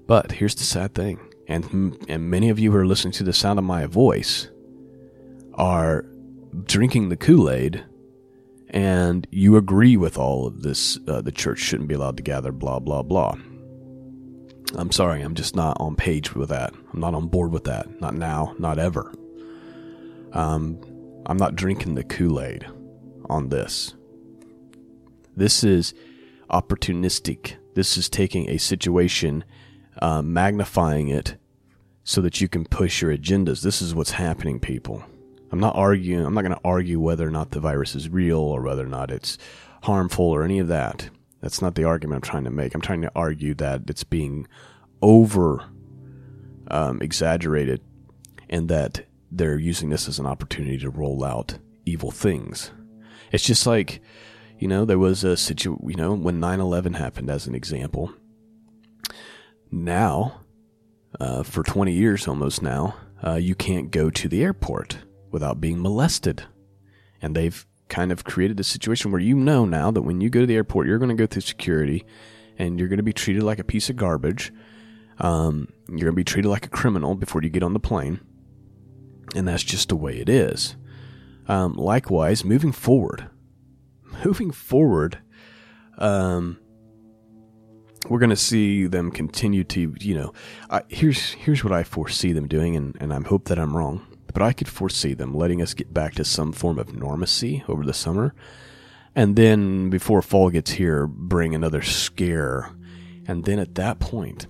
[0.06, 3.32] But here's the sad thing and and many of you who are listening to the
[3.32, 4.48] sound of my voice
[5.54, 6.04] are
[6.64, 7.84] drinking the Kool-Aid
[8.70, 12.52] and you agree with all of this uh, the church shouldn't be allowed to gather
[12.52, 13.34] blah blah blah.
[14.76, 16.74] I'm sorry i'm just not on page with that.
[16.92, 18.00] I'm not on board with that.
[18.00, 19.12] Not now not ever.
[20.32, 20.78] Um,
[21.26, 22.66] i'm not drinking the kool-aid
[23.30, 23.94] on this.
[25.34, 25.94] This is
[26.50, 27.54] opportunistic.
[27.74, 29.44] This is taking a situation
[30.00, 31.36] uh, magnifying it
[32.04, 33.62] so that you can push your agendas.
[33.62, 35.02] This is what's happening, people.
[35.50, 38.38] I'm not arguing, I'm not going to argue whether or not the virus is real
[38.38, 39.38] or whether or not it's
[39.82, 41.10] harmful or any of that.
[41.40, 42.74] That's not the argument I'm trying to make.
[42.74, 44.46] I'm trying to argue that it's being
[45.00, 45.64] over
[46.70, 47.80] um, exaggerated
[48.50, 52.70] and that they're using this as an opportunity to roll out evil things.
[53.32, 54.00] It's just like,
[54.58, 58.12] you know, there was a situation, you know, when 9 11 happened, as an example,
[59.70, 60.40] now,
[61.20, 64.98] uh, for 20 years almost now, uh, you can't go to the airport
[65.30, 66.44] without being molested.
[67.20, 70.40] And they've kind of created a situation where you know now that when you go
[70.40, 72.04] to the airport, you're going to go through security
[72.58, 74.52] and you're going to be treated like a piece of garbage.
[75.18, 78.20] Um, you're going to be treated like a criminal before you get on the plane.
[79.34, 80.76] And that's just the way it is.
[81.48, 83.30] Um, likewise, moving forward,
[84.24, 85.18] moving forward,
[85.96, 86.58] um,
[88.08, 90.32] we're going to see them continue to, you know,
[90.88, 94.42] here's here's what I foresee them doing, and, and I hope that I'm wrong, but
[94.42, 97.94] I could foresee them letting us get back to some form of normacy over the
[97.94, 98.34] summer,
[99.14, 102.70] and then before fall gets here, bring another scare,
[103.26, 104.46] and then at that point,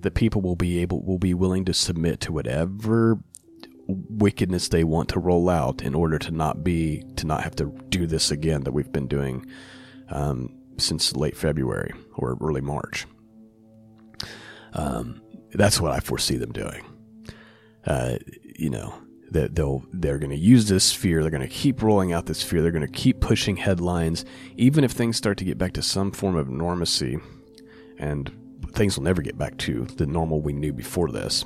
[0.00, 3.18] the people will be able will be willing to submit to whatever
[3.86, 7.66] wickedness they want to roll out in order to not be to not have to
[7.88, 9.44] do this again that we've been doing
[10.10, 13.06] um, since late February or early March.
[14.72, 15.20] Um,
[15.52, 16.84] that's what I foresee them doing.
[17.86, 18.16] Uh,
[18.56, 18.94] you know
[19.30, 21.22] that they'll they're going to use this fear.
[21.22, 22.62] They're going to keep rolling out this fear.
[22.62, 24.24] They're going to keep pushing headlines,
[24.56, 27.18] even if things start to get back to some form of normalcy,
[27.98, 28.30] and
[28.72, 31.44] things will never get back to the normal we knew before this.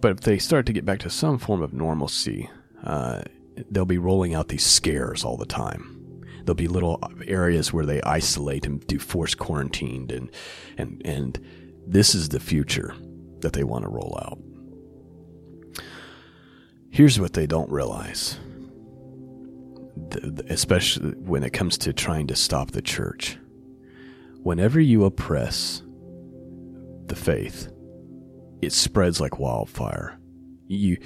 [0.00, 2.48] But if they start to get back to some form of normalcy,
[2.82, 3.22] uh,
[3.70, 5.99] they'll be rolling out these scares all the time
[6.44, 10.30] there'll be little areas where they isolate and do force quarantined and
[10.76, 11.38] and and
[11.86, 12.94] this is the future
[13.40, 14.38] that they want to roll out.
[16.90, 18.38] Here's what they don't realize,
[20.48, 23.38] especially when it comes to trying to stop the church.
[24.42, 25.82] Whenever you oppress
[27.06, 27.68] the faith,
[28.60, 30.18] it spreads like wildfire.
[30.66, 30.98] You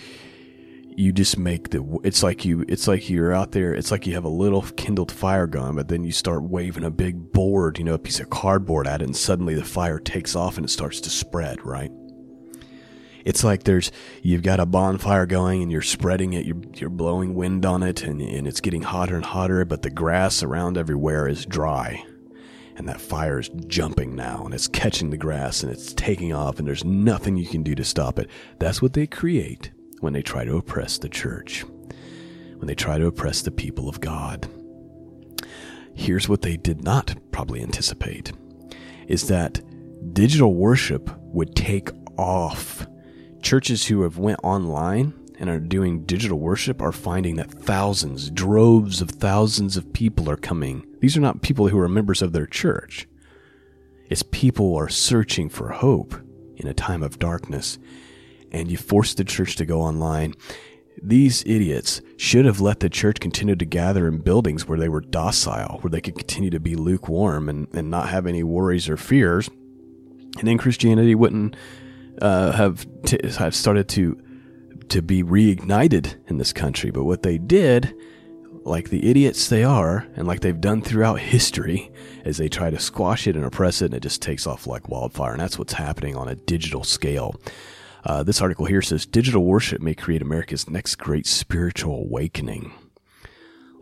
[0.97, 4.15] you just make the it's like you it's like you're out there it's like you
[4.15, 7.85] have a little kindled fire gun but then you start waving a big board you
[7.85, 10.71] know a piece of cardboard at it and suddenly the fire takes off and it
[10.71, 11.91] starts to spread right?
[13.25, 13.91] It's like there's
[14.23, 18.03] you've got a bonfire going and you're spreading it you're, you're blowing wind on it
[18.03, 22.05] and, and it's getting hotter and hotter but the grass around everywhere is dry.
[22.77, 26.59] And that fire is jumping now and it's catching the grass and it's taking off
[26.59, 28.29] and there's nothing you can do to stop it.
[28.59, 29.71] That's what they create
[30.05, 31.65] when they try to oppress the church
[32.57, 34.49] when they try to oppress the people of god
[35.95, 38.33] here's what they did not probably anticipate
[39.09, 39.61] is that
[40.13, 42.87] digital worship would take off
[43.43, 49.01] churches who have went online and are doing digital worship are finding that thousands, droves
[49.01, 50.87] of thousands of people are coming.
[51.01, 53.07] These are not people who are members of their church.
[54.09, 56.15] It's people are searching for hope
[56.57, 57.79] in a time of darkness.
[58.55, 60.35] And you forced the church to go online.
[61.03, 65.01] These idiots should have let the church continue to gather in buildings where they were
[65.01, 68.97] docile, where they could continue to be lukewarm and, and not have any worries or
[68.97, 69.51] fears.
[70.39, 71.57] And then Christianity wouldn't
[72.23, 74.21] uh, have t- have started to
[74.89, 76.91] to be reignited in this country.
[76.91, 77.95] But what they did,
[78.65, 81.91] like the idiots they are, and like they've done throughout history,
[82.25, 84.89] is they try to squash it and oppress it, and it just takes off like
[84.89, 85.33] wildfire.
[85.33, 87.35] And that's what's happening on a digital scale.
[88.05, 92.73] Uh, this article here says digital worship may create America's next great spiritual awakening.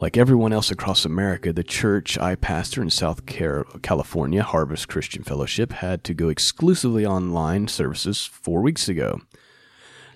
[0.01, 5.73] Like everyone else across America, the church I pastor in South California, Harvest Christian Fellowship,
[5.73, 9.21] had to go exclusively online services four weeks ago.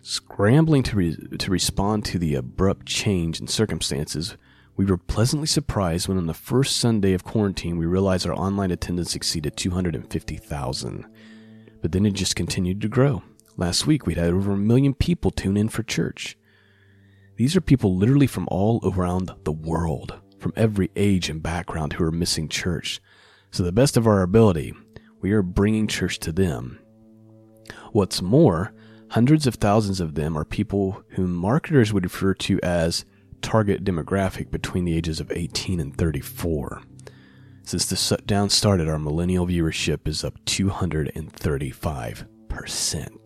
[0.02, 4.36] Scrambling to, re- to respond to the abrupt change in circumstances,
[4.76, 8.70] we were pleasantly surprised when on the first Sunday of quarantine we realized our online
[8.70, 11.06] attendance exceeded 250,000.
[11.80, 13.22] But then it just continued to grow.
[13.56, 16.36] Last week we'd had over a million people tune in for church.
[17.36, 22.04] These are people literally from all around the world, from every age and background who
[22.04, 23.00] are missing church.
[23.50, 24.74] So, the best of our ability,
[25.20, 26.78] we are bringing church to them.
[27.92, 28.74] What's more,
[29.10, 33.04] hundreds of thousands of them are people whom marketers would refer to as
[33.40, 36.82] target demographic between the ages of 18 and 34.
[37.62, 43.25] Since the shutdown started, our millennial viewership is up 235%.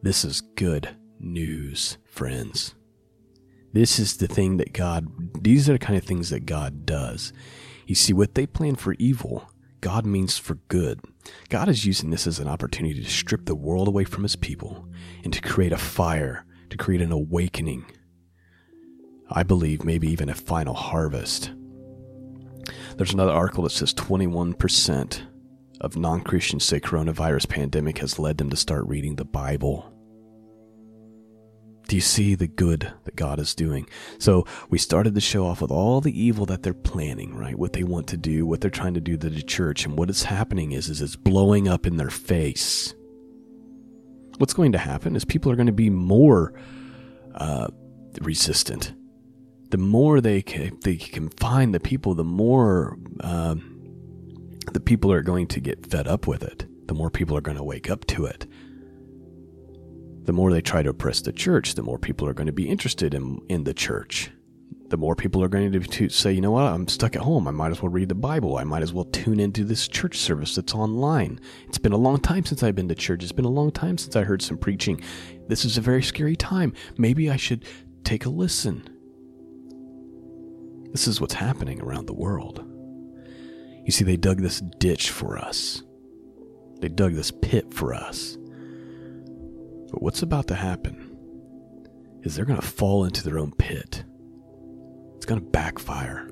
[0.00, 2.76] This is good news, friends.
[3.72, 5.08] This is the thing that God,
[5.42, 7.32] these are the kind of things that God does.
[7.86, 11.00] You see, what they plan for evil, God means for good.
[11.48, 14.88] God is using this as an opportunity to strip the world away from his people
[15.24, 17.84] and to create a fire, to create an awakening.
[19.30, 21.50] I believe maybe even a final harvest.
[22.96, 25.22] There's another article that says 21%
[25.80, 29.92] of non Christians say coronavirus pandemic has led them to start reading the Bible.
[31.88, 33.88] Do you see the good that God is doing?
[34.18, 37.58] So we started the show off with all the evil that they're planning, right?
[37.58, 40.10] What they want to do, what they're trying to do to the church, and what
[40.10, 42.94] is happening is, is it's blowing up in their face.
[44.36, 46.52] What's going to happen is people are going to be more
[47.34, 47.68] uh,
[48.20, 48.92] resistant.
[49.70, 53.54] The more they can, they the people, the more uh,
[54.72, 56.66] the people are going to get fed up with it.
[56.86, 58.46] The more people are going to wake up to it
[60.28, 62.68] the more they try to oppress the church, the more people are going to be
[62.68, 64.30] interested in, in the church.
[64.88, 67.48] The more people are going to, to say, you know what, I'm stuck at home.
[67.48, 68.58] I might as well read the Bible.
[68.58, 71.40] I might as well tune into this church service that's online.
[71.66, 73.22] It's been a long time since I've been to church.
[73.22, 75.00] It's been a long time since I heard some preaching.
[75.48, 76.74] This is a very scary time.
[76.98, 77.64] Maybe I should
[78.04, 78.86] take a listen.
[80.92, 82.67] This is what's happening around the world.
[83.88, 85.82] You see, they dug this ditch for us,
[86.82, 88.36] they dug this pit for us.
[89.90, 91.16] But what's about to happen
[92.22, 94.04] is they're going to fall into their own pit.
[95.16, 96.28] It's going to backfire.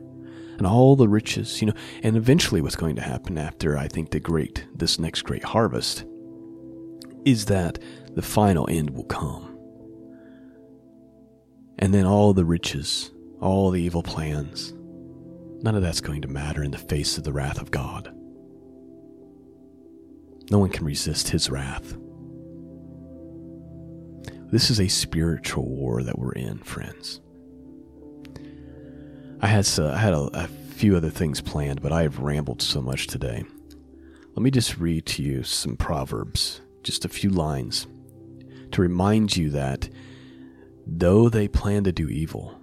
[0.58, 4.10] And all the riches, you know, and eventually what's going to happen after I think
[4.10, 6.04] the great, this next great harvest,
[7.24, 7.78] is that
[8.10, 9.58] the final end will come.
[11.78, 14.74] And then all the riches, all the evil plans,
[15.62, 18.12] none of that's going to matter in the face of the wrath of God.
[20.50, 21.96] No one can resist his wrath.
[24.52, 27.20] This is a spiritual war that we're in, friends.
[29.40, 32.62] I had uh, I had a, a few other things planned, but I have rambled
[32.62, 33.44] so much today.
[34.34, 37.86] Let me just read to you some proverbs, just a few lines,
[38.72, 39.88] to remind you that
[40.86, 42.60] though they plan to do evil,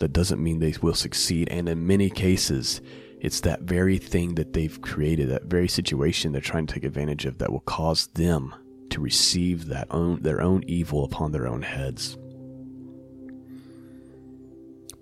[0.00, 1.48] that doesn't mean they will succeed.
[1.50, 2.80] And in many cases,
[3.20, 7.26] it's that very thing that they've created, that very situation they're trying to take advantage
[7.26, 8.54] of, that will cause them
[8.90, 12.16] to receive that own their own evil upon their own heads.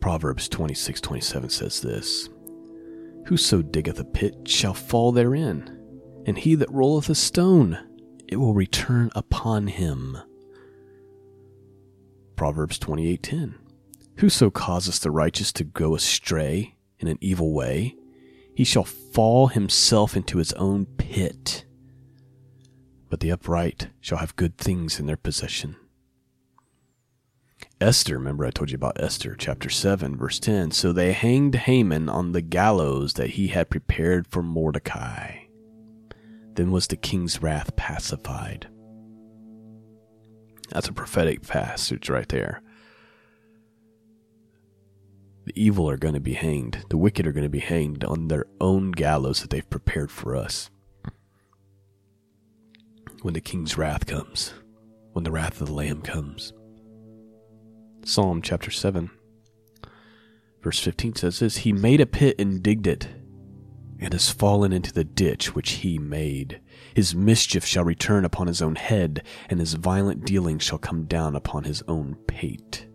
[0.01, 2.29] Proverbs 26 27 says this
[3.27, 5.91] Whoso diggeth a pit shall fall therein,
[6.27, 7.79] and he that rolleth a stone,
[8.29, 10.19] it will return upon him.
[12.37, 13.55] Proverbs 28:10
[14.19, 17.95] Whoso causeth the righteous to go astray in an evil way,
[18.55, 21.67] he shall fall himself into his own pit.
[23.11, 25.77] But the upright shall have good things in their possession.
[27.79, 30.71] Esther, remember I told you about Esther, chapter 7, verse 10.
[30.71, 35.41] So they hanged Haman on the gallows that he had prepared for Mordecai.
[36.55, 38.69] Then was the king's wrath pacified.
[40.71, 42.63] That's a prophetic passage right there.
[45.47, 46.85] The evil are going to be hanged.
[46.91, 50.35] The wicked are going to be hanged on their own gallows that they've prepared for
[50.35, 50.71] us.
[53.23, 54.55] When the king's wrath comes,
[55.13, 56.53] when the wrath of the Lamb comes.
[58.05, 59.09] Psalm chapter 7,
[60.63, 63.09] verse 15 says this He made a pit and digged it,
[64.01, 66.61] and has fallen into the ditch which he made.
[66.93, 71.37] His mischief shall return upon his own head, and his violent dealing shall come down
[71.37, 72.86] upon his own pate.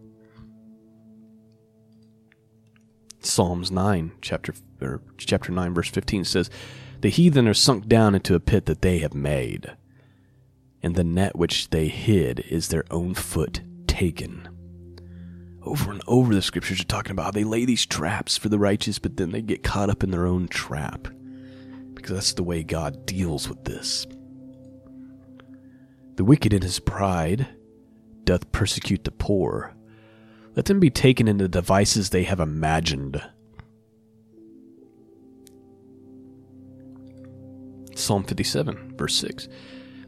[3.21, 6.49] Psalms 9, chapter, or chapter 9, verse 15 says,
[7.01, 9.75] The heathen are sunk down into a pit that they have made,
[10.81, 14.49] and the net which they hid is their own foot taken
[15.63, 18.59] over and over the scriptures are talking about how they lay these traps for the
[18.59, 21.07] righteous, but then they get caught up in their own trap.
[21.93, 24.07] Because that's the way God deals with this.
[26.15, 27.47] The wicked in his pride
[28.23, 29.75] doth persecute the poor.
[30.55, 33.21] Let them be taken into devices they have imagined.
[37.95, 39.47] Psalm 57, verse 6.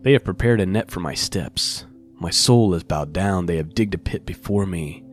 [0.02, 1.86] They have prepared a net for my steps.
[2.16, 3.46] My soul is bowed down.
[3.46, 5.04] They have digged a pit before me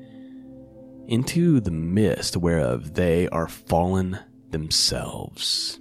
[1.07, 4.19] into the mist whereof they are fallen
[4.51, 5.81] themselves.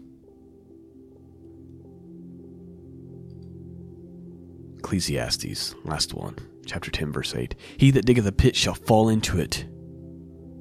[4.80, 6.36] Ecclesiastes, last one,
[6.70, 7.56] chapter 10, verse 8.
[7.78, 9.66] He that diggeth a pit shall fall into it,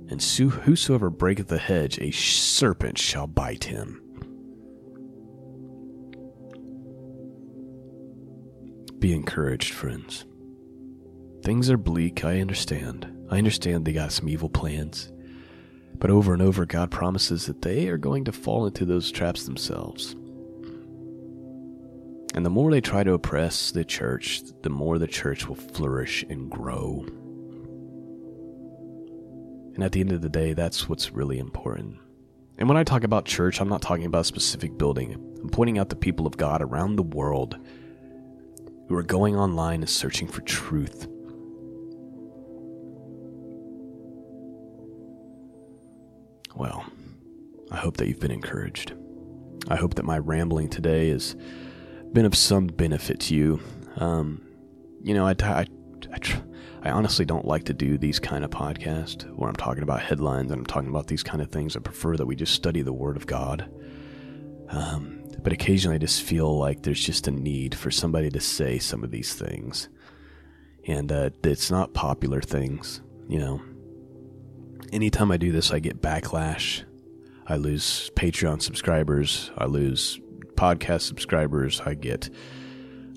[0.09, 4.03] and whosoever breaketh the hedge, a serpent shall bite him.
[8.99, 10.25] Be encouraged, friends.
[11.43, 13.15] Things are bleak, I understand.
[13.31, 15.13] I understand they got some evil plans.
[15.99, 19.45] But over and over, God promises that they are going to fall into those traps
[19.45, 20.17] themselves.
[22.35, 26.25] And the more they try to oppress the church, the more the church will flourish
[26.29, 27.05] and grow.
[29.75, 31.97] And at the end of the day, that's what's really important.
[32.59, 35.13] And when I talk about church, I'm not talking about a specific building.
[35.41, 37.57] I'm pointing out the people of God around the world
[38.89, 41.07] who are going online and searching for truth
[46.59, 46.85] Well,
[47.71, 48.93] I hope that you've been encouraged.
[49.69, 51.37] I hope that my rambling today has
[52.13, 53.61] been of some benefit to you.
[53.97, 54.43] Um,
[55.03, 55.67] you know, I, I,
[56.13, 56.19] I,
[56.83, 60.51] I, honestly don't like to do these kind of podcasts where I'm talking about headlines
[60.51, 61.77] and I'm talking about these kind of things.
[61.77, 63.71] I prefer that we just study the Word of God.
[64.69, 68.79] Um, but occasionally I just feel like there's just a need for somebody to say
[68.79, 69.89] some of these things.
[70.87, 73.61] And uh, it's not popular things, you know
[74.93, 76.85] anytime I do this, I get backlash.
[77.47, 79.51] I lose Patreon subscribers.
[79.57, 80.21] I lose
[80.59, 81.81] podcast subscribers.
[81.87, 82.29] I get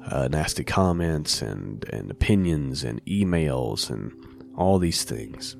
[0.05, 4.11] uh, nasty comments and, and opinions and emails and
[4.55, 5.55] all these things.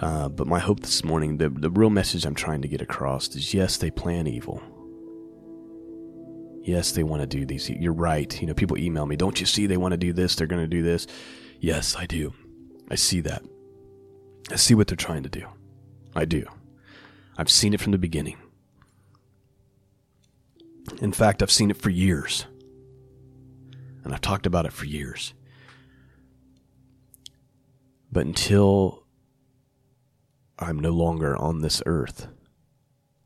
[0.00, 3.34] Uh, but my hope this morning, the, the real message I'm trying to get across
[3.34, 4.62] is yes, they plan evil.
[6.62, 7.68] Yes, they want to do these.
[7.68, 8.40] You're right.
[8.40, 10.36] You know, people email me, don't you see they want to do this?
[10.36, 11.06] They're going to do this.
[11.58, 12.32] Yes, I do.
[12.90, 13.42] I see that.
[14.50, 15.46] I see what they're trying to do.
[16.14, 16.46] I do.
[17.36, 18.36] I've seen it from the beginning.
[21.00, 22.46] In fact, I've seen it for years.
[24.04, 25.34] And I've talked about it for years.
[28.10, 29.04] But until
[30.58, 32.26] I'm no longer on this earth,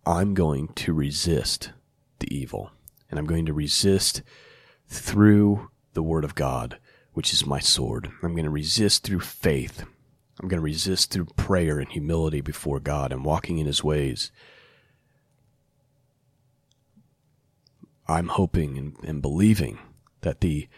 [0.07, 1.73] I'm going to resist
[2.19, 2.71] the evil.
[3.11, 4.23] And I'm going to resist
[4.89, 6.79] through the Word of God,
[7.13, 8.11] which is my sword.
[8.23, 9.85] I'm going to resist through faith.
[10.41, 14.31] I'm going to resist through prayer and humility before God and walking in His ways.
[18.07, 19.79] I'm hoping and, and believing
[20.21, 20.69] that the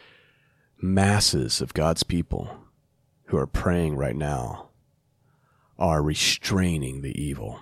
[0.80, 2.58] masses of God's people
[3.26, 4.68] who are praying right now
[5.78, 7.60] are restraining the evil.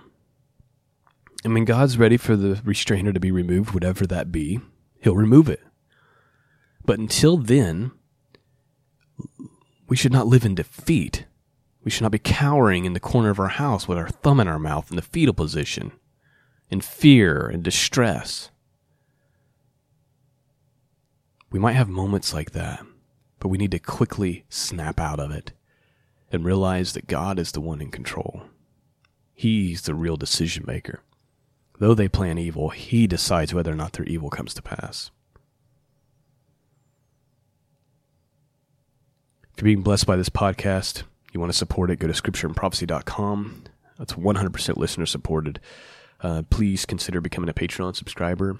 [1.43, 4.59] I mean, God's ready for the restrainer to be removed, whatever that be.
[4.99, 5.61] He'll remove it.
[6.85, 7.91] But until then,
[9.87, 11.25] we should not live in defeat.
[11.83, 14.47] We should not be cowering in the corner of our house with our thumb in
[14.47, 15.91] our mouth in the fetal position,
[16.69, 18.49] in fear and distress.
[21.55, 22.85] We might have moments like that,
[23.39, 25.53] but we need to quickly snap out of it
[26.29, 28.41] and realize that God is the one in control.
[29.33, 30.99] He's the real decision maker.
[31.79, 35.11] Though they plan evil, He decides whether or not their evil comes to pass.
[39.53, 43.63] If you're being blessed by this podcast, you want to support it, go to scriptureandprophecy.com.
[43.97, 45.61] That's 100% listener supported.
[46.19, 48.57] Uh, please consider becoming a Patreon subscriber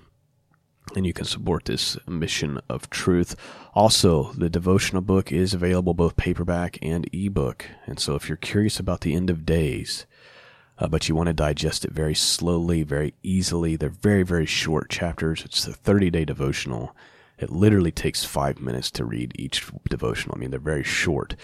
[0.95, 3.35] and you can support this mission of truth.
[3.73, 7.65] Also, the devotional book is available both paperback and ebook.
[7.85, 10.05] And so, if you're curious about the end of days,
[10.77, 14.89] uh, but you want to digest it very slowly, very easily, they're very, very short
[14.89, 15.43] chapters.
[15.43, 16.95] It's a 30 day devotional.
[17.37, 20.35] It literally takes five minutes to read each devotional.
[20.35, 21.35] I mean, they're very short,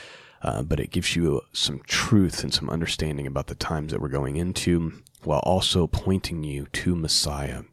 [0.42, 4.08] uh, but it gives you some truth and some understanding about the times that we're
[4.08, 7.64] going into while also pointing you to Messiah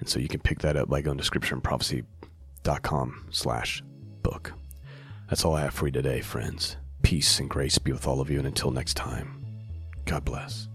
[0.00, 3.82] and so you can pick that up by going to scriptureandprophecy.com slash
[4.22, 4.54] book.
[5.28, 6.76] That's all I have for you today, friends.
[7.02, 9.44] Peace and grace be with all of you, and until next time,
[10.04, 10.69] God bless.